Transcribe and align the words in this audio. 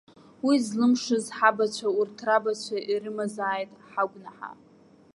Уи 0.45 0.55
злымшаз 0.65 1.25
ҳабацәа, 1.37 1.87
урҭ 1.99 2.17
рабацәа 2.27 2.77
ирымазааит 2.91 3.71
ҳагәнаҳа! 3.91 4.51